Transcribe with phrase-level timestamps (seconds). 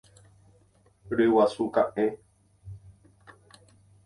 [1.17, 2.05] Ryguasu ka'ẽ.